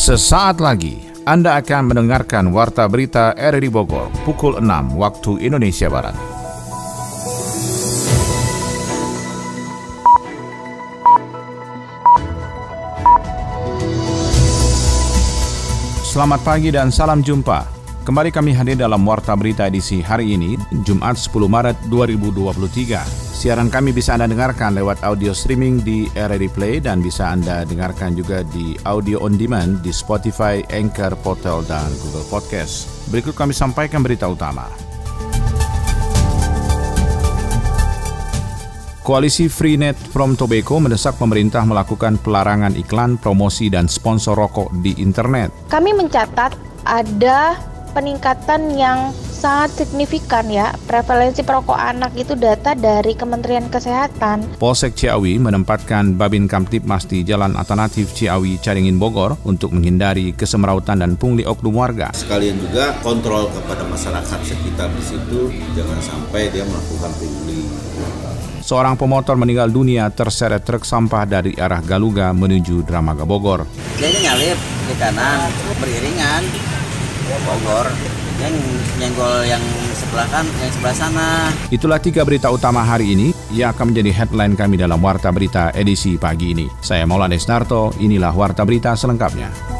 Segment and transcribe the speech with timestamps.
[0.00, 0.96] Sesaat lagi
[1.28, 6.16] Anda akan mendengarkan Warta Berita RRI Bogor pukul 6 waktu Indonesia Barat.
[16.00, 17.79] Selamat pagi dan salam jumpa.
[18.00, 20.56] Kembali kami hadir dalam Warta Berita edisi hari ini,
[20.88, 22.96] Jumat 10 Maret 2023.
[23.36, 28.16] Siaran kami bisa Anda dengarkan lewat audio streaming di RRI Play dan bisa Anda dengarkan
[28.16, 32.88] juga di audio on demand di Spotify, Anchor, Portal, dan Google Podcast.
[33.12, 34.64] Berikut kami sampaikan berita utama.
[39.04, 45.52] Koalisi Freenet from Tobacco mendesak pemerintah melakukan pelarangan iklan, promosi, dan sponsor rokok di internet.
[45.68, 46.56] Kami mencatat
[46.88, 54.60] ada peningkatan yang sangat signifikan ya prevalensi perokok anak itu data dari Kementerian Kesehatan.
[54.60, 61.16] Polsek Ciawi menempatkan Babin Kamtipmas di Jalan Alternatif Ciawi Caringin Bogor untuk menghindari kesemrautan dan
[61.16, 62.12] pungli oknum warga.
[62.12, 67.64] Sekalian juga kontrol kepada masyarakat sekitar di situ jangan sampai dia melakukan pungli.
[68.60, 73.64] Seorang pemotor meninggal dunia terseret truk sampah dari arah Galuga menuju Dramaga Bogor.
[73.96, 75.48] Dia ini nyalip di kanan
[75.80, 76.44] beriringan
[77.46, 77.86] Bogor
[78.40, 78.54] yang
[78.96, 79.60] nyenggol yang
[79.92, 81.28] sebelah kan yang sebelah sana.
[81.68, 86.16] Itulah tiga berita utama hari ini yang akan menjadi headline kami dalam Warta Berita edisi
[86.16, 86.66] pagi ini.
[86.80, 89.79] Saya Maulana Desnarto, inilah Warta Berita selengkapnya.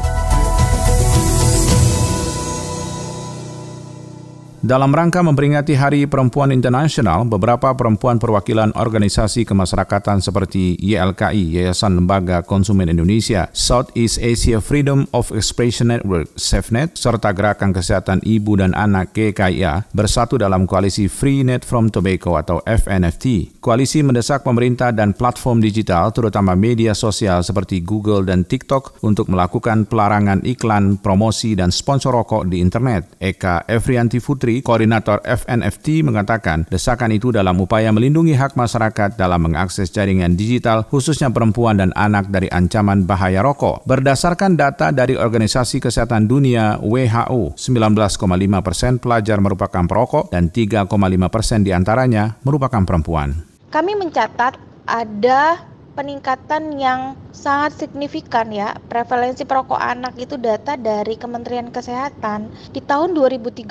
[4.61, 12.45] Dalam rangka memperingati Hari Perempuan Internasional, beberapa perempuan perwakilan organisasi kemasyarakatan seperti YLKI, Yayasan Lembaga
[12.45, 19.17] Konsumen Indonesia, Southeast Asia Freedom of Expression Network, SafeNet, serta Gerakan Kesehatan Ibu dan Anak
[19.17, 23.57] GKIA bersatu dalam koalisi Free Net from Tobacco atau FNFT.
[23.65, 29.89] Koalisi mendesak pemerintah dan platform digital, terutama media sosial seperti Google dan TikTok, untuk melakukan
[29.89, 33.17] pelarangan iklan, promosi, dan sponsor rokok di internet.
[33.17, 39.87] Eka Efrianti Putri Koordinator FNFT mengatakan desakan itu dalam upaya melindungi hak masyarakat dalam mengakses
[39.87, 43.87] jaringan digital khususnya perempuan dan anak dari ancaman bahaya rokok.
[43.87, 50.91] Berdasarkan data dari Organisasi Kesehatan Dunia WHO, 19,5 persen pelajar merupakan perokok dan 3,5
[51.31, 53.47] persen di antaranya merupakan perempuan.
[53.71, 55.70] Kami mencatat ada
[56.01, 63.13] peningkatan yang sangat signifikan ya prevalensi perokok anak itu data dari Kementerian Kesehatan di tahun
[63.13, 63.69] 2013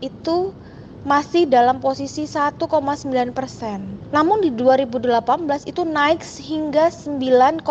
[0.00, 0.56] itu
[1.04, 2.56] masih dalam posisi 1,9
[3.36, 3.84] persen.
[4.16, 7.68] Namun di 2018 itu naik hingga 9,1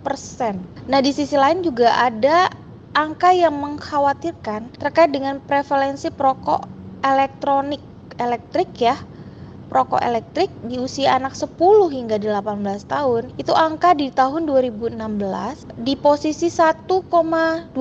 [0.00, 0.64] persen.
[0.88, 2.48] Nah di sisi lain juga ada
[2.96, 6.64] angka yang mengkhawatirkan terkait dengan prevalensi perokok
[7.04, 7.84] elektronik
[8.16, 8.96] elektrik ya
[9.72, 11.56] rokok elektrik di usia anak 10
[11.90, 15.00] hingga 18 tahun itu angka di tahun 2016
[15.80, 17.72] di posisi 1,25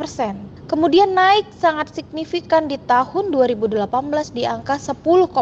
[0.00, 0.54] persen.
[0.64, 3.84] Kemudian naik sangat signifikan di tahun 2018
[4.32, 5.36] di angka 10,9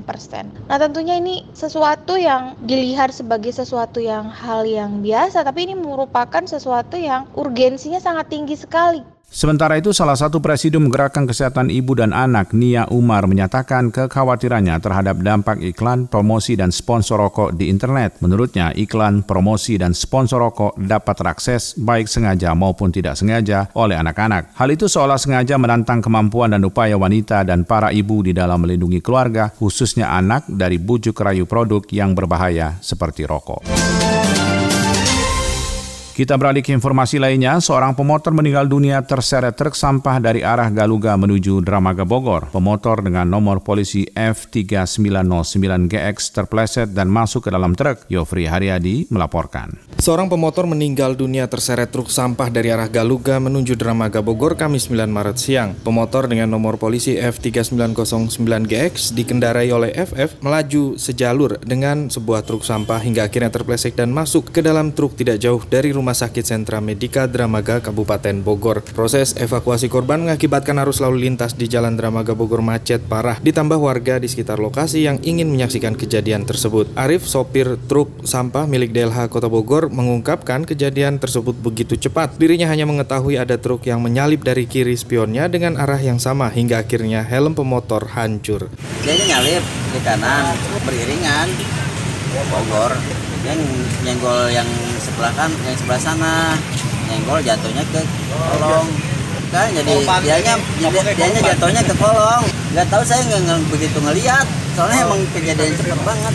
[0.00, 0.48] persen.
[0.66, 6.40] Nah tentunya ini sesuatu yang dilihat sebagai sesuatu yang hal yang biasa, tapi ini merupakan
[6.48, 9.11] sesuatu yang urgensinya sangat tinggi sekali.
[9.32, 15.24] Sementara itu, salah satu Presidium Gerakan Kesehatan Ibu dan Anak, Nia Umar, menyatakan kekhawatirannya terhadap
[15.24, 18.20] dampak iklan, promosi, dan sponsor rokok di internet.
[18.20, 24.52] Menurutnya, iklan, promosi, dan sponsor rokok dapat terakses baik sengaja maupun tidak sengaja oleh anak-anak.
[24.52, 29.00] Hal itu seolah sengaja menantang kemampuan dan upaya wanita dan para ibu di dalam melindungi
[29.00, 33.64] keluarga, khususnya anak dari bujuk rayu produk yang berbahaya seperti rokok.
[36.12, 41.16] Kita beralih ke informasi lainnya, seorang pemotor meninggal dunia terseret truk sampah dari arah Galuga
[41.16, 42.52] menuju Dramaga Bogor.
[42.52, 48.04] Pemotor dengan nomor polisi F3909GX terpleset dan masuk ke dalam truk.
[48.12, 49.72] Yofri Haryadi melaporkan.
[49.96, 55.08] Seorang pemotor meninggal dunia terseret truk sampah dari arah Galuga menuju Dramaga Bogor Kamis 9
[55.08, 55.72] Maret siang.
[55.80, 63.32] Pemotor dengan nomor polisi F3909GX dikendarai oleh FF melaju sejalur dengan sebuah truk sampah hingga
[63.32, 67.30] akhirnya terpleset dan masuk ke dalam truk tidak jauh dari rumah Rumah Sakit Sentra Medika
[67.30, 68.82] Dramaga Kabupaten Bogor.
[68.82, 74.18] Proses evakuasi korban mengakibatkan arus lalu lintas di Jalan Dramaga Bogor macet parah, ditambah warga
[74.18, 76.90] di sekitar lokasi yang ingin menyaksikan kejadian tersebut.
[76.98, 82.34] Arif, sopir truk sampah milik DLH Kota Bogor, mengungkapkan kejadian tersebut begitu cepat.
[82.34, 86.82] Dirinya hanya mengetahui ada truk yang menyalip dari kiri spionnya dengan arah yang sama hingga
[86.82, 88.66] akhirnya helm pemotor hancur.
[89.06, 89.62] Jadi nyalip
[89.94, 90.50] di kanan,
[90.82, 91.46] beriringan,
[92.50, 92.90] Bogor
[93.46, 93.60] yang
[94.02, 94.66] nyenggol yang
[95.12, 96.36] sebelah kan yang sebelah sana.
[97.12, 98.00] Nyenggol jatuhnya ke
[98.32, 98.88] kolong.
[99.52, 99.92] Kan jadi
[100.24, 100.54] dianya
[101.12, 102.42] dianya jatuhnya ke kolong.
[102.72, 106.34] Nggak tahu saya nggak begitu ngelihat soalnya emang kejadian cepet banget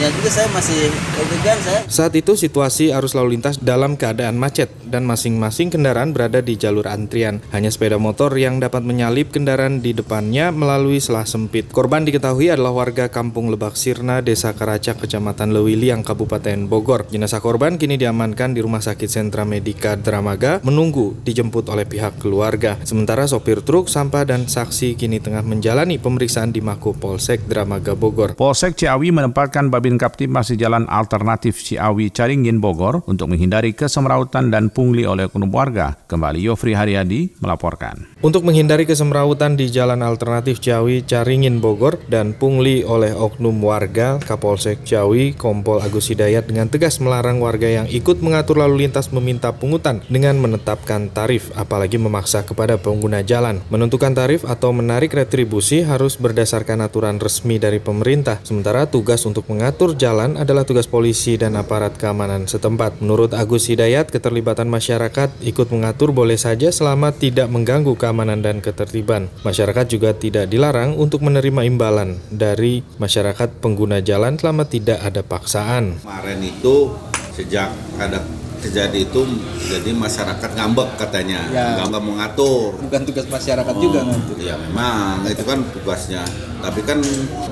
[0.00, 1.80] ya juga saya masih deg-degan saya.
[1.84, 6.88] Saat itu situasi arus lalu lintas dalam keadaan macet dan masing-masing kendaraan berada di jalur
[6.88, 7.44] antrian.
[7.52, 11.68] Hanya sepeda motor yang dapat menyalip kendaraan di depannya melalui selah sempit.
[11.68, 17.04] Korban diketahui adalah warga Kampung Lebak Sirna, Desa Karacak, Kecamatan Lewiliang, Kabupaten Bogor.
[17.12, 22.80] Jenazah korban kini diamankan di Rumah Sakit Sentra Medika Dramaga menunggu dijemput oleh pihak keluarga.
[22.88, 28.32] Sementara sopir truk, sampah, dan saksi kini tengah menjalani pemeriksaan di Mako Polsek Dramaga Bogor.
[28.32, 34.70] Polsek Ciawi menempatkan Babin Kaptipmas di Jalan Alternatif Ciawi Caringin Bogor untuk menghindari kesemrautan dan
[34.70, 35.98] pungli oleh oknum warga.
[36.06, 38.06] Kembali Yofri Haryadi melaporkan.
[38.22, 44.86] Untuk menghindari kesemrautan di Jalan Alternatif Ciawi Caringin Bogor dan pungli oleh oknum warga, Kapolsek
[44.86, 50.06] Ciawi Kompol Agus Hidayat dengan tegas melarang warga yang ikut mengatur lalu lintas meminta pungutan
[50.06, 53.58] dengan menetapkan tarif, apalagi memaksa kepada pengguna jalan.
[53.74, 59.69] Menentukan tarif atau menarik retribusi harus berdasarkan aturan resmi dari pemerintah, sementara tugas untuk mengatur
[59.98, 62.98] jalan adalah tugas polisi dan aparat keamanan setempat.
[62.98, 69.30] Menurut Agus Hidayat, keterlibatan masyarakat ikut mengatur boleh saja selama tidak mengganggu keamanan dan ketertiban.
[69.46, 76.02] Masyarakat juga tidak dilarang untuk menerima imbalan dari masyarakat pengguna jalan selama tidak ada paksaan.
[76.02, 76.90] Kemarin itu
[77.36, 78.20] sejak ada
[78.60, 79.20] kejadian itu
[79.66, 81.40] jadi masyarakat ngambek katanya.
[81.50, 81.80] Ya.
[81.88, 84.36] nggak mengatur bukan tugas masyarakat juga Oh, ngatur.
[84.40, 85.24] ya memang.
[85.26, 86.22] Itu kan tugasnya.
[86.60, 87.00] Tapi kan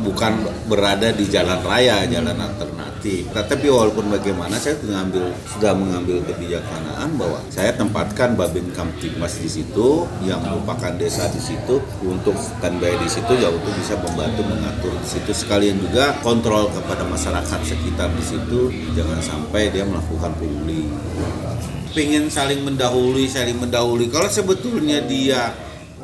[0.05, 0.33] bukan
[0.69, 7.15] berada di jalan raya jalan alternatif tetapi walaupun bagaimana saya sudah mengambil sudah mengambil kebijaksanaan
[7.15, 11.79] bahwa saya tempatkan Babin Kamtipmas di situ yang merupakan desa di situ.
[12.03, 15.31] Untuk standby di situ ya untuk bisa membantu mengatur di situ.
[15.31, 18.75] Sekalian juga kontrol kepada masyarakat sekitar di situ.
[18.99, 20.91] Jangan sampai dia melakukan pungli.
[21.95, 24.11] Pengen saling mendahului, saling mendahului.
[24.11, 25.55] Kalau sebetulnya dia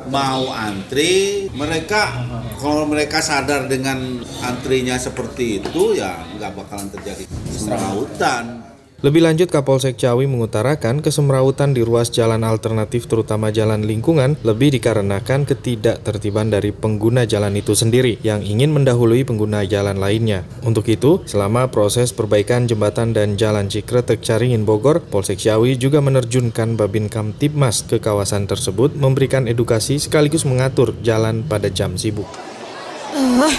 [0.09, 2.25] mau antri, mereka
[2.61, 8.74] kalau mereka sadar dengan antrinya seperti itu, ya nggak bakalan terjadi keserautan.
[9.03, 15.43] Lebih lanjut, Kapolsek Ciawi mengutarakan kesemrautan di ruas jalan alternatif terutama jalan lingkungan lebih dikarenakan
[15.43, 20.47] ketidaktertiban dari pengguna jalan itu sendiri yang ingin mendahului pengguna jalan lainnya.
[20.63, 26.79] Untuk itu, selama proses perbaikan jembatan dan jalan Cikretek Caringin Bogor, Polsek Ciawi juga menerjunkan
[26.79, 32.31] Babin Kamtipmas ke kawasan tersebut memberikan edukasi sekaligus mengatur jalan pada jam sibuk.
[33.15, 33.55] Eh,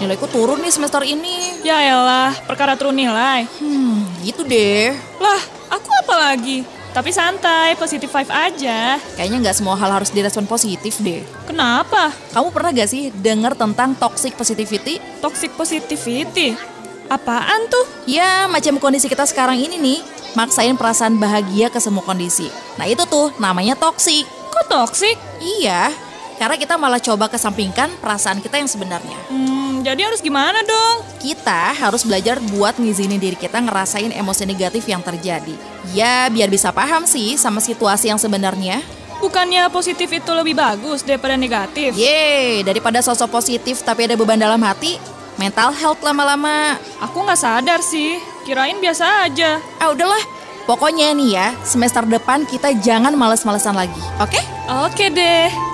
[0.00, 1.60] nilaiku turun nih semester ini.
[1.60, 3.44] Ya elah, perkara turun nilai.
[3.60, 4.96] Hmm, gitu deh.
[5.20, 6.64] Lah, aku apa lagi?
[6.90, 8.98] Tapi santai, positive vibe aja.
[9.14, 11.22] Kayaknya nggak semua hal harus direspon positif deh.
[11.46, 12.10] Kenapa?
[12.34, 14.98] Kamu pernah gak sih denger tentang toxic positivity?
[15.22, 16.58] Toxic positivity?
[17.06, 17.86] Apaan tuh?
[18.10, 19.98] Ya, macam kondisi kita sekarang ini nih,
[20.34, 22.50] maksain perasaan bahagia ke semua kondisi.
[22.74, 24.26] Nah itu tuh namanya toxic.
[24.50, 25.14] Kok toxic?
[25.38, 25.94] Iya,
[26.42, 29.18] karena kita malah coba kesampingkan perasaan kita yang sebenarnya.
[29.30, 31.02] Hmm, jadi harus gimana dong?
[31.20, 35.52] Kita harus belajar buat ngizinin diri kita ngerasain emosi negatif yang terjadi.
[35.92, 38.80] Ya, biar bisa paham sih sama situasi yang sebenarnya.
[39.20, 41.92] Bukannya positif itu lebih bagus daripada negatif?
[41.92, 44.96] Yeay, daripada sosok positif tapi ada beban dalam hati,
[45.36, 46.80] mental health lama-lama.
[47.04, 48.16] Aku nggak sadar sih,
[48.48, 49.60] kirain biasa aja.
[49.76, 50.24] Ah udahlah,
[50.64, 54.40] pokoknya nih ya, semester depan kita jangan males-malesan lagi, oke?
[54.88, 55.69] Oke deh.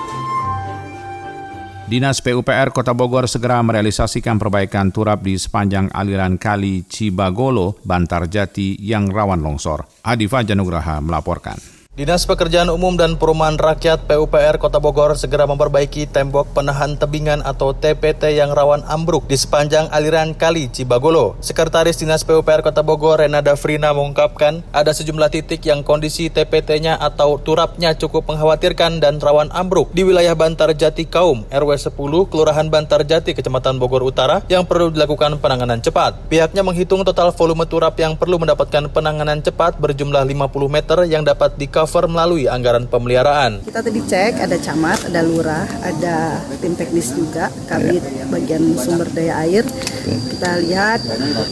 [1.87, 8.75] Dinas PUPR Kota Bogor segera merealisasikan perbaikan turap di sepanjang aliran kali Cibagolo, Bantar Jati
[8.83, 10.03] yang rawan longsor.
[10.03, 11.76] Adi Fajanugraha melaporkan.
[11.97, 17.73] Dinas Pekerjaan Umum dan Perumahan Rakyat PUPR Kota Bogor segera memperbaiki tembok penahan tebingan atau
[17.73, 21.33] TPT yang rawan ambruk di sepanjang aliran Kali Cibagolo.
[21.41, 27.41] Sekretaris Dinas PUPR Kota Bogor Renada Frina mengungkapkan ada sejumlah titik yang kondisi TPT-nya atau
[27.41, 31.97] turapnya cukup mengkhawatirkan dan rawan ambruk di wilayah Bantar Jati Kaum RW 10
[32.29, 36.29] Kelurahan Bantar Jati Kecamatan Bogor Utara yang perlu dilakukan penanganan cepat.
[36.29, 41.57] Pihaknya menghitung total volume turap yang perlu mendapatkan penanganan cepat berjumlah 50 meter yang dapat
[41.57, 43.63] di cover melalui anggaran pemeliharaan.
[43.63, 49.47] Kita tadi cek ada camat, ada lurah, ada tim teknis juga, kabit bagian sumber daya
[49.47, 49.63] air.
[50.03, 50.99] Kita lihat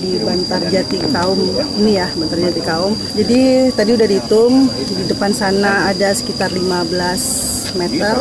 [0.04, 1.40] di Bantar Jati Kaum
[1.80, 2.92] ini ya, Bantar Jati Kaum.
[3.16, 8.16] Jadi tadi udah dihitung di depan sana ada sekitar 15 meter,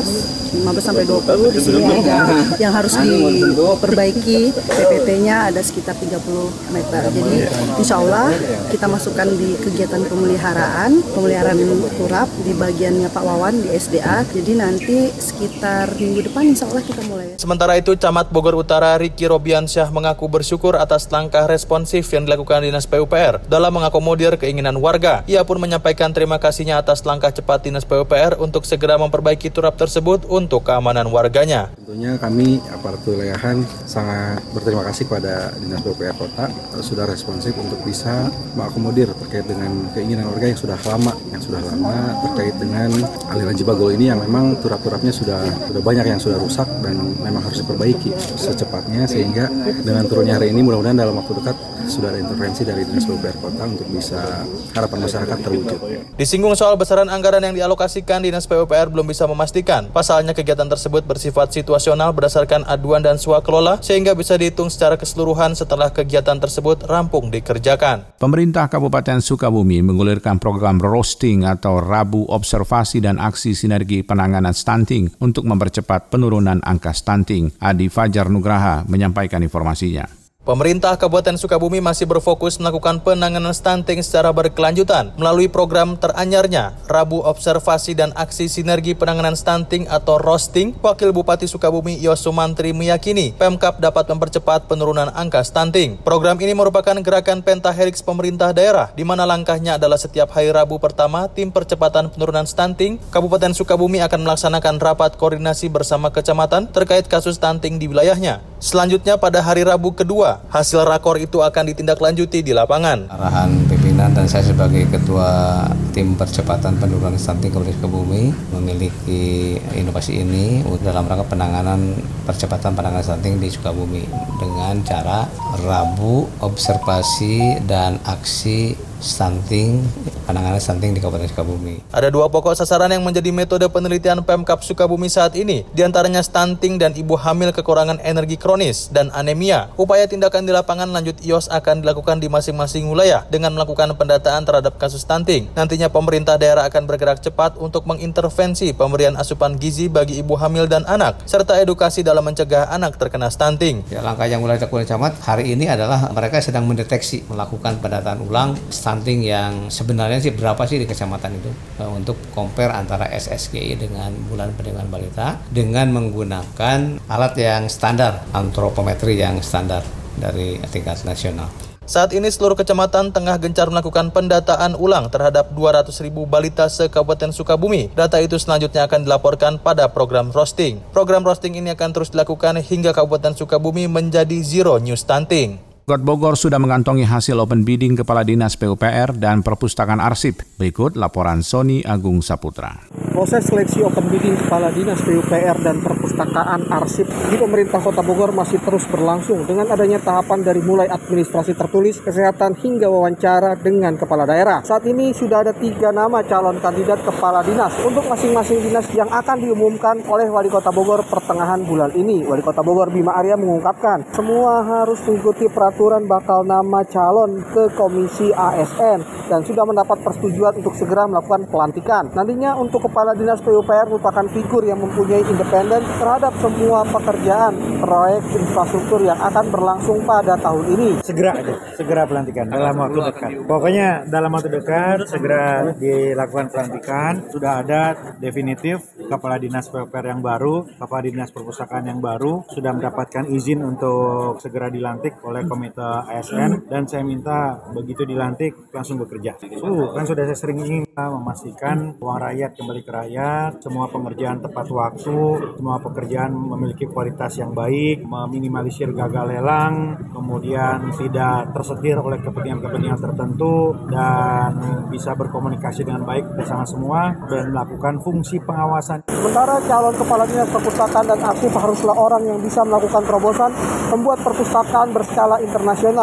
[0.54, 2.18] 15 sampai 20 di sini ada
[2.58, 4.54] yang harus diperbaiki.
[4.54, 7.02] PPT-nya ada sekitar 30 meter.
[7.10, 7.36] Jadi
[7.78, 8.30] insya Allah
[8.70, 11.58] kita masukkan di kegiatan pemeliharaan, pemeliharaan
[11.94, 14.20] turap di bagiannya Pak Wawan di SDA.
[14.28, 17.40] Jadi nanti sekitar minggu depan insya Allah kita mulai.
[17.40, 22.84] Sementara itu, Camat Bogor Utara Riki Robiansyah mengaku bersyukur atas langkah responsif yang dilakukan Dinas
[22.84, 25.24] PUPR dalam mengakomodir keinginan warga.
[25.24, 30.28] Ia pun menyampaikan terima kasihnya atas langkah cepat Dinas PUPR untuk segera memperbaiki turap tersebut
[30.28, 31.72] untuk keamanan warganya.
[31.80, 36.52] Tentunya kami aparatur wilayahan sangat berterima kasih kepada Dinas PUPR Kota
[36.84, 41.96] sudah responsif untuk bisa mengakomodir terkait dengan keinginan warga yang sudah lama, yang sudah lama
[42.34, 42.90] terkait dengan
[43.30, 47.62] aliran Jibagol ini yang memang turap-turapnya sudah sudah banyak yang sudah rusak dan memang harus
[47.62, 49.46] diperbaiki secepatnya sehingga
[49.86, 53.62] dengan turunnya hari ini mudah-mudahan dalam waktu dekat sudah ada intervensi dari Dinas PUPR Kota
[53.68, 54.42] untuk bisa
[54.74, 55.78] harapan masyarakat terwujud.
[56.16, 59.92] Disinggung soal besaran anggaran yang dialokasikan Dinas PUPR belum bisa memastikan.
[59.92, 65.92] Pasalnya kegiatan tersebut bersifat situasional berdasarkan aduan dan swakelola sehingga bisa dihitung secara keseluruhan setelah
[65.92, 68.16] kegiatan tersebut rampung dikerjakan.
[68.18, 75.44] Pemerintah Kabupaten Sukabumi menggulirkan program roasting atau Rabu Observasi dan Aksi Sinergi Penanganan Stunting untuk
[75.44, 77.52] mempercepat penurunan angka stunting.
[77.60, 80.23] Adi Fajar Nugraha menyampaikan informasinya.
[80.44, 87.96] Pemerintah Kabupaten Sukabumi masih berfokus melakukan penanganan stunting secara berkelanjutan melalui program teranyarnya Rabu Observasi
[87.96, 90.76] dan Aksi Sinergi Penanganan Stunting atau ROSTING.
[90.84, 95.96] Wakil Bupati Sukabumi Yosumantri meyakini Pemkap dapat mempercepat penurunan angka stunting.
[96.04, 101.24] Program ini merupakan gerakan pentahelix pemerintah daerah di mana langkahnya adalah setiap hari Rabu pertama
[101.32, 107.80] tim percepatan penurunan stunting Kabupaten Sukabumi akan melaksanakan rapat koordinasi bersama kecamatan terkait kasus stunting
[107.80, 108.44] di wilayahnya.
[108.64, 113.12] Selanjutnya pada hari Rabu kedua, hasil rakor itu akan ditindaklanjuti di lapangan.
[113.12, 115.60] Arahan pimpinan dan saya sebagai ketua
[115.92, 121.92] tim percepatan penurunan stunting Kabupaten Bumi memiliki inovasi ini dalam rangka penanganan
[122.24, 124.08] percepatan penanganan stunting di Sukabumi
[124.40, 125.28] dengan cara
[125.60, 128.72] Rabu observasi dan aksi
[129.04, 129.84] stunting,
[130.24, 131.84] penanganan stunting di Kabupaten Sukabumi.
[131.92, 136.80] Ada dua pokok sasaran yang menjadi metode penelitian Pemkap Sukabumi saat ini, di antaranya stunting
[136.80, 139.68] dan ibu hamil kekurangan energi kronis dan anemia.
[139.76, 144.80] Upaya tindakan di lapangan lanjut IOS akan dilakukan di masing-masing wilayah dengan melakukan pendataan terhadap
[144.80, 145.52] kasus stunting.
[145.52, 150.88] Nantinya pemerintah daerah akan bergerak cepat untuk mengintervensi pemberian asupan gizi bagi ibu hamil dan
[150.88, 153.84] anak, serta edukasi dalam mencegah anak terkena stunting.
[153.92, 158.56] Ya, langkah yang mulai dilakukan camat hari ini adalah mereka sedang mendeteksi, melakukan pendataan ulang
[158.72, 161.50] stunting stunting yang sebenarnya sih berapa sih di kecamatan itu
[161.82, 169.18] uh, untuk compare antara SSGI dengan bulan pendidikan balita dengan menggunakan alat yang standar antropometri
[169.18, 169.82] yang standar
[170.14, 171.50] dari tingkat nasional.
[171.90, 177.90] Saat ini seluruh kecamatan tengah gencar melakukan pendataan ulang terhadap 200 ribu balita se-Kabupaten Sukabumi.
[177.98, 180.78] Data itu selanjutnya akan dilaporkan pada program roasting.
[180.94, 185.73] Program roasting ini akan terus dilakukan hingga Kabupaten Sukabumi menjadi zero new stunting.
[185.84, 190.40] God Bogor sudah mengantongi hasil open bidding Kepala Dinas PUPR dan Perpustakaan Arsip.
[190.56, 192.88] Berikut laporan Sony Agung Saputra.
[193.12, 198.64] Proses seleksi open bidding Kepala Dinas PUPR dan Perpustakaan Arsip di pemerintah Kota Bogor masih
[198.64, 204.64] terus berlangsung dengan adanya tahapan dari mulai administrasi tertulis, kesehatan hingga wawancara dengan kepala daerah.
[204.64, 209.36] Saat ini sudah ada tiga nama calon kandidat kepala dinas untuk masing-masing dinas yang akan
[209.36, 212.24] diumumkan oleh Wali Kota Bogor pertengahan bulan ini.
[212.24, 217.66] Wali Kota Bogor Bima Arya mengungkapkan semua harus mengikuti peraturan peraturan bakal nama calon ke
[217.74, 222.06] Komisi ASN dan sudah mendapat persetujuan untuk segera melakukan pelantikan.
[222.14, 229.02] Nantinya untuk Kepala Dinas PUPR merupakan figur yang mempunyai independen terhadap semua pekerjaan proyek infrastruktur
[229.02, 230.90] yang akan berlangsung pada tahun ini.
[231.02, 233.30] Segera aja, segera pelantikan dalam waktu dekat.
[233.50, 237.12] Pokoknya dalam waktu dekat segera dilakukan pelantikan.
[237.34, 237.82] Sudah ada
[238.22, 238.78] definitif
[239.10, 244.70] Kepala Dinas PUPR yang baru, Kepala Dinas Perpustakaan yang baru sudah mendapatkan izin untuk segera
[244.70, 245.80] dilantik oleh Komisi komite
[246.12, 249.40] ASN dan saya minta begitu dilantik langsung bekerja.
[249.64, 254.68] Uh, kan sudah saya sering ingin memastikan uang rakyat kembali ke rakyat, semua pengerjaan tepat
[254.68, 255.18] waktu,
[255.56, 263.72] semua pekerjaan memiliki kualitas yang baik, meminimalisir gagal lelang, kemudian tidak tersetir oleh kepentingan-kepentingan tertentu
[263.88, 264.52] dan
[264.92, 269.02] bisa berkomunikasi dengan baik bersama semua dan melakukan fungsi pengawasan.
[269.08, 273.50] Sementara calon kepala dinas perpustakaan dan arsip haruslah orang yang bisa melakukan terobosan
[273.90, 275.53] membuat perpustakaan berskala internasional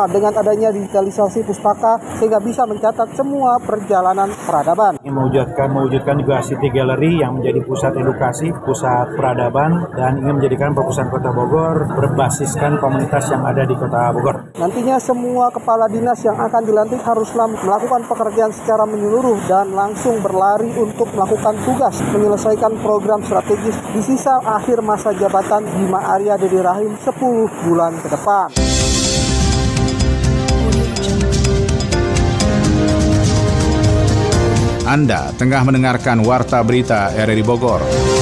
[0.08, 4.96] dengan adanya digitalisasi pustaka sehingga bisa mencatat semua perjalanan peradaban.
[5.04, 10.72] Ini mewujudkan mewujudkan juga City Gallery yang menjadi pusat edukasi, pusat peradaban dan ingin menjadikan
[10.72, 14.56] perpustakaan Kota Bogor berbasiskan komunitas yang ada di Kota Bogor.
[14.56, 20.70] Nantinya semua kepala dinas yang akan dilantik haruslah melakukan pekerjaan secara menyeluruh dan langsung berlari
[20.78, 26.94] untuk melakukan tugas menyelesaikan program strategis di sisa akhir masa jabatan Bima Arya Dedi Rahim
[26.96, 28.81] 10 bulan ke depan.
[34.82, 38.21] Anda tengah mendengarkan Warta Berita RRI Bogor.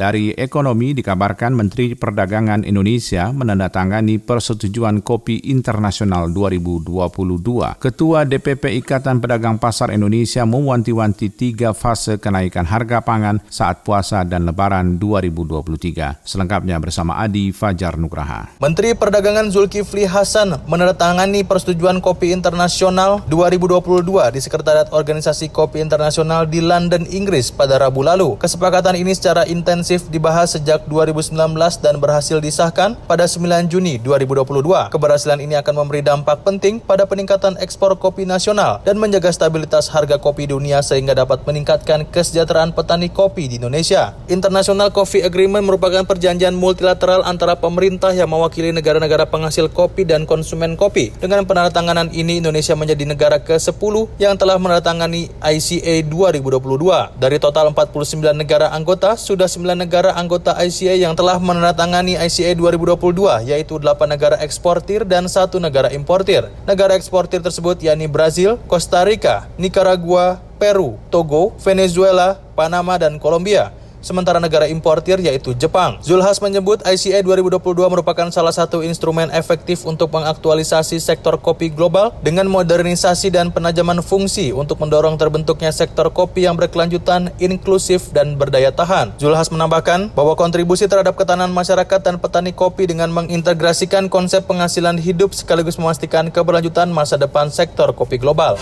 [0.00, 7.76] Dari ekonomi dikabarkan Menteri Perdagangan Indonesia menandatangani persetujuan kopi internasional 2022.
[7.76, 14.48] Ketua DPP Ikatan Pedagang Pasar Indonesia mewanti-wanti tiga fase kenaikan harga pangan saat puasa dan
[14.48, 16.24] lebaran 2023.
[16.24, 18.56] Selengkapnya bersama Adi Fajar Nugraha.
[18.56, 24.00] Menteri Perdagangan Zulkifli Hasan menandatangani persetujuan kopi internasional 2022
[24.32, 28.40] di Sekretariat Organisasi Kopi Internasional di London, Inggris pada Rabu lalu.
[28.40, 31.34] Kesepakatan ini secara intensif dibahas sejak 2019
[31.82, 34.94] dan berhasil disahkan pada 9 Juni 2022.
[34.94, 40.20] Keberhasilan ini akan memberi dampak penting pada peningkatan ekspor kopi nasional dan menjaga stabilitas harga
[40.22, 44.14] kopi dunia sehingga dapat meningkatkan kesejahteraan petani kopi di Indonesia.
[44.30, 50.76] International Coffee Agreement merupakan perjanjian multilateral antara pemerintah yang mewakili negara-negara penghasil kopi dan konsumen
[50.76, 51.10] kopi.
[51.16, 57.16] Dengan penandatanganan ini, Indonesia menjadi negara ke-10 yang telah menandatangani ICA 2022.
[57.16, 63.48] Dari total 49 negara anggota, sudah 9 negara anggota ICA yang telah menandatangani ICA 2022,
[63.48, 66.52] yaitu 8 negara eksportir dan satu negara importir.
[66.68, 74.40] Negara eksportir tersebut yakni Brazil, Costa Rica, Nicaragua, Peru, Togo, Venezuela, Panama, dan Kolombia sementara
[74.42, 76.00] negara importir yaitu Jepang.
[76.04, 82.48] Zulhas menyebut ICA 2022 merupakan salah satu instrumen efektif untuk mengaktualisasi sektor kopi global dengan
[82.48, 89.14] modernisasi dan penajaman fungsi untuk mendorong terbentuknya sektor kopi yang berkelanjutan, inklusif, dan berdaya tahan.
[89.20, 95.36] Zulhas menambahkan bahwa kontribusi terhadap ketahanan masyarakat dan petani kopi dengan mengintegrasikan konsep penghasilan hidup
[95.36, 98.58] sekaligus memastikan keberlanjutan masa depan sektor kopi global.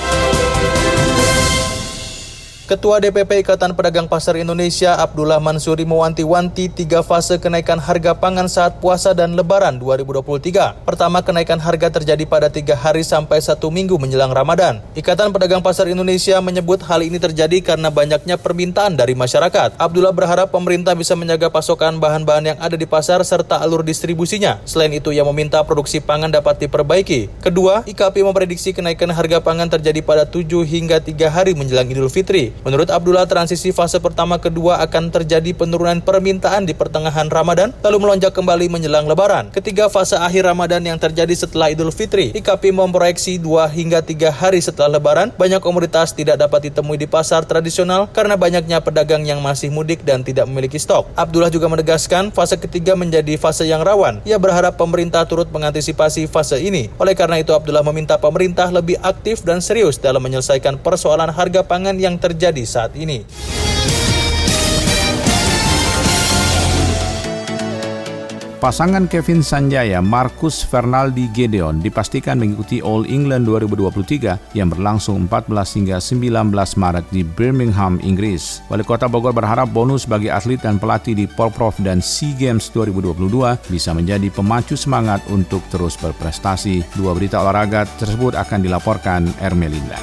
[2.69, 8.77] Ketua DPP Ikatan Pedagang Pasar Indonesia Abdullah Mansuri mewanti-wanti tiga fase kenaikan harga pangan saat
[8.77, 10.85] puasa dan lebaran 2023.
[10.85, 14.85] Pertama, kenaikan harga terjadi pada tiga hari sampai satu minggu menjelang Ramadan.
[14.93, 19.81] Ikatan Pedagang Pasar Indonesia menyebut hal ini terjadi karena banyaknya permintaan dari masyarakat.
[19.81, 24.61] Abdullah berharap pemerintah bisa menjaga pasokan bahan-bahan yang ada di pasar serta alur distribusinya.
[24.69, 27.33] Selain itu, ia meminta produksi pangan dapat diperbaiki.
[27.41, 32.58] Kedua, IKP memprediksi kenaikan harga pangan terjadi pada 7 hingga 3 hari menjelang Idul Fitri.
[32.67, 38.35] Menurut Abdullah, transisi fase pertama kedua akan terjadi penurunan permintaan di pertengahan Ramadan, lalu melonjak
[38.35, 39.55] kembali menjelang Lebaran.
[39.55, 42.35] Ketiga fase akhir Ramadan yang terjadi setelah Idul Fitri.
[42.35, 47.47] IKP memproyeksi dua hingga tiga hari setelah Lebaran, banyak komoditas tidak dapat ditemui di pasar
[47.47, 51.07] tradisional karena banyaknya pedagang yang masih mudik dan tidak memiliki stok.
[51.15, 54.19] Abdullah juga menegaskan fase ketiga menjadi fase yang rawan.
[54.27, 56.91] Ia berharap pemerintah turut mengantisipasi fase ini.
[56.99, 61.95] Oleh karena itu, Abdullah meminta pemerintah lebih aktif dan serius dalam menyelesaikan persoalan harga pangan
[61.97, 63.21] yang terjadi terjadi saat ini.
[68.59, 76.03] Pasangan Kevin Sanjaya, Marcus Fernaldi Gedeon dipastikan mengikuti All England 2023 yang berlangsung 14 hingga
[76.03, 78.59] 19 Maret di Birmingham, Inggris.
[78.67, 83.71] Wali Kota Bogor berharap bonus bagi atlet dan pelatih di Porprov dan SEA Games 2022
[83.71, 86.83] bisa menjadi pemacu semangat untuk terus berprestasi.
[86.99, 90.03] Dua berita olahraga tersebut akan dilaporkan Ermelinda.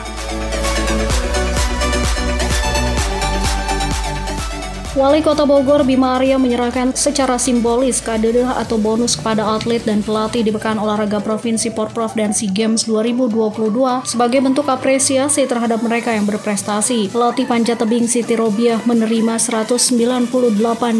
[4.95, 10.39] Wali Kota Bogor Bima Arya menyerahkan secara simbolis kadedah atau bonus kepada atlet dan pelatih
[10.39, 13.75] di Pekan Olahraga Provinsi Porprov dan SEA Games 2022
[14.07, 17.11] sebagai bentuk apresiasi terhadap mereka yang berprestasi.
[17.11, 20.31] Pelatih panjat tebing Siti Robiah menerima 198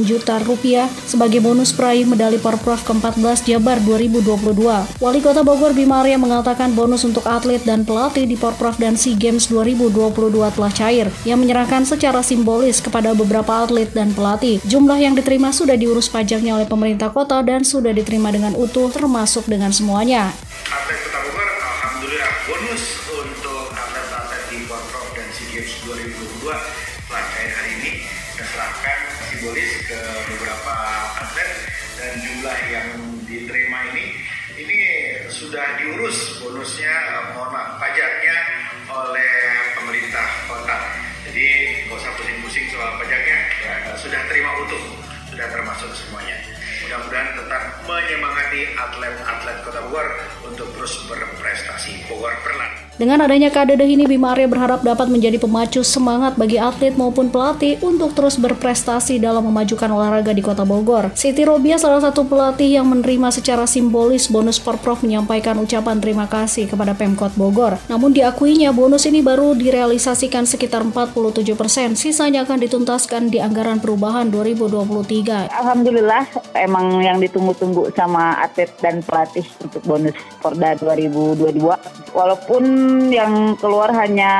[0.04, 5.00] juta rupiah sebagai bonus peraih medali Porprov ke-14 Jabar 2022.
[5.00, 9.16] Wali Kota Bogor Bima Arya mengatakan bonus untuk atlet dan pelatih di Porprov dan SEA
[9.16, 14.58] Games 2022 telah cair, yang menyerahkan secara simbolis kepada beberapa atlet atlet dan pelatih.
[14.66, 19.46] Jumlah yang diterima sudah diurus pajaknya oleh pemerintah kota dan sudah diterima dengan utuh termasuk
[19.46, 20.34] dengan semuanya.
[20.74, 26.50] Atlet Kota Bogor, Alhamdulillah bonus untuk atlet-atlet di Porprov dan SEA Games 2022
[27.06, 27.94] telah cair hari ini.
[28.34, 30.00] Kita serahkan simbolis ke
[30.34, 30.76] beberapa
[31.22, 31.52] atlet
[32.02, 32.88] dan jumlah yang
[33.30, 34.06] diterima ini
[34.56, 34.80] ini
[35.30, 36.96] sudah diurus bonusnya,
[37.38, 38.38] mohon pajaknya
[38.90, 39.34] oleh
[39.78, 40.78] pemerintah kota.
[41.30, 41.65] Jadi
[41.96, 44.84] nggak usah pusing-pusing soal pajaknya, ya, sudah terima utuh,
[45.32, 46.44] sudah termasuk semuanya.
[46.84, 52.06] Mudah-mudahan tetap menyemangati atlet-atlet Kota Bogor untuk terus berprestasi.
[52.10, 52.86] Bogor Perlan.
[52.96, 57.76] Dengan adanya kadedah ini, Bima Arya berharap dapat menjadi pemacu semangat bagi atlet maupun pelatih
[57.84, 61.12] untuk terus berprestasi dalam memajukan olahraga di Kota Bogor.
[61.12, 66.72] Siti Robia, salah satu pelatih yang menerima secara simbolis bonus Porprov menyampaikan ucapan terima kasih
[66.72, 67.76] kepada Pemkot Bogor.
[67.92, 74.32] Namun diakuinya bonus ini baru direalisasikan sekitar 47 persen, sisanya akan dituntaskan di anggaran perubahan
[74.32, 75.52] 2023.
[75.52, 81.60] Alhamdulillah, emang yang ditunggu-tunggu sama atlet dan pelatih untuk bonus Porda 2022.
[82.16, 82.64] Walaupun
[83.12, 84.34] yang keluar hanya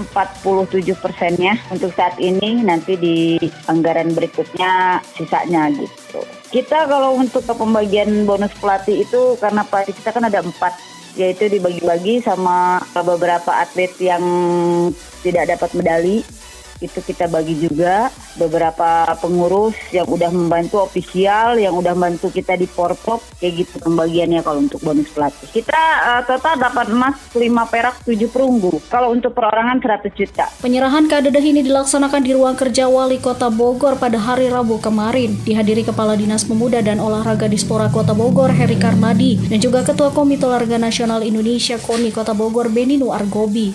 [0.00, 2.64] 47 persennya untuk saat ini.
[2.64, 3.36] Nanti di
[3.68, 6.20] anggaran berikutnya sisanya gitu.
[6.52, 10.76] Kita kalau untuk pembagian bonus pelatih itu karena pelatih kita kan ada empat
[11.12, 14.24] yaitu dibagi-bagi sama beberapa atlet yang
[15.20, 16.24] tidak dapat medali
[16.82, 22.66] itu kita bagi juga beberapa pengurus yang udah membantu ofisial yang udah membantu kita di
[22.66, 25.48] porpop kayak gitu pembagiannya kalau untuk bonus pelatih.
[25.52, 28.82] Kita uh, total dapat emas 5 perak 7 perunggu.
[28.90, 30.46] Kalau untuk perorangan 100 juta.
[30.58, 35.38] Penyerahan kadedah ini dilaksanakan di ruang kerja wali kota Bogor pada hari Rabu kemarin.
[35.46, 40.48] Dihadiri Kepala Dinas Pemuda dan Olahraga Dispora Kota Bogor Heri Karmadi dan juga Ketua Komite
[40.48, 43.74] Olahraga Nasional Indonesia KONI Kota Bogor Beninu Argobi.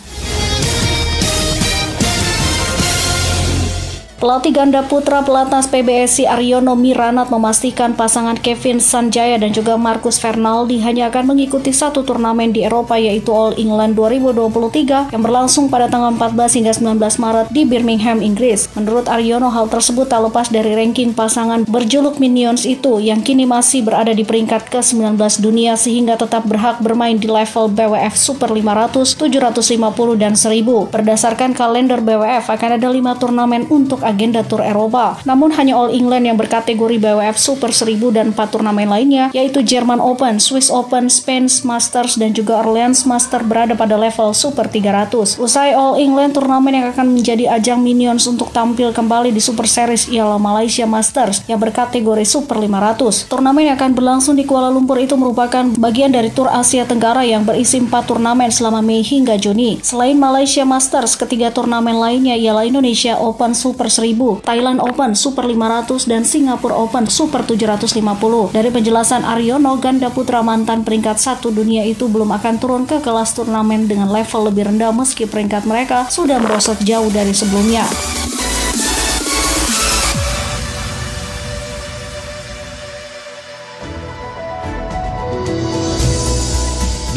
[4.18, 10.82] Pelatih ganda putra pelatnas PBSI Aryono Miranat memastikan pasangan Kevin Sanjaya dan juga Marcus Fernaldi
[10.82, 16.18] hanya akan mengikuti satu turnamen di Eropa yaitu All England 2023 yang berlangsung pada tanggal
[16.18, 18.74] 14 hingga 19 Maret di Birmingham, Inggris.
[18.74, 23.86] Menurut Aryono, hal tersebut tak lepas dari ranking pasangan berjuluk Minions itu yang kini masih
[23.86, 25.14] berada di peringkat ke-19
[25.46, 30.90] dunia sehingga tetap berhak bermain di level BWF Super 500, 750, dan 1000.
[30.90, 35.20] Berdasarkan kalender BWF akan ada lima turnamen untuk agenda Tour Eropa.
[35.28, 40.00] Namun hanya All England yang berkategori BWF Super 1000 dan 4 turnamen lainnya yaitu German
[40.00, 45.36] Open, Swiss Open, Spain Masters dan juga Orleans Master berada pada level Super 300.
[45.38, 50.08] Usai All England turnamen yang akan menjadi ajang Minions untuk tampil kembali di Super Series
[50.08, 53.28] ialah Malaysia Masters yang berkategori Super 500.
[53.28, 57.43] Turnamen yang akan berlangsung di Kuala Lumpur itu merupakan bagian dari Tour Asia Tenggara yang
[57.43, 59.80] berisi 4 turnamen selama Mei hingga Juni.
[59.84, 66.06] Selain Malaysia Masters, ketiga turnamen lainnya ialah Indonesia Open Super 1000, Thailand Open Super 500
[66.06, 68.54] dan Singapura Open Super 750.
[68.54, 73.34] Dari penjelasan Aryono, ganda putra mantan peringkat satu dunia itu belum akan turun ke kelas
[73.34, 77.90] turnamen dengan level lebih rendah meski peringkat mereka sudah merosot jauh dari sebelumnya.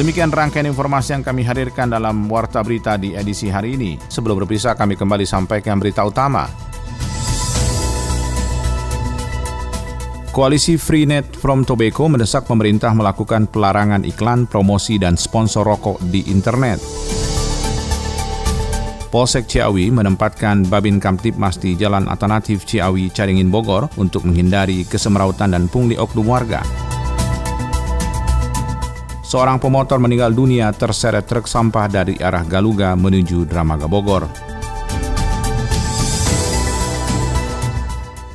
[0.00, 4.00] Demikian rangkaian informasi yang kami hadirkan dalam Warta Berita di edisi hari ini.
[4.08, 6.69] Sebelum berpisah, kami kembali sampaikan berita utama.
[10.30, 16.78] Koalisi Freenet from Tobacco mendesak pemerintah melakukan pelarangan iklan, promosi, dan sponsor rokok di internet.
[19.10, 25.66] Polsek Ciawi menempatkan Babin Kamtipmas di Jalan Alternatif Ciawi, Caringin, Bogor untuk menghindari kesemerautan dan
[25.66, 26.62] pungli oknum warga.
[29.26, 34.30] Seorang pemotor meninggal dunia terseret truk sampah dari arah Galuga menuju Dramaga Bogor.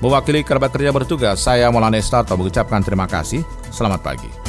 [0.05, 3.41] Mewakili kerabat kerja bertugas, saya Maulana Estato mengucapkan terima kasih.
[3.73, 4.44] Selamat pagi.